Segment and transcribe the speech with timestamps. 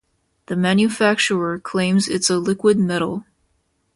[0.47, 3.23] The manufacturer claims it's a "liquid metal".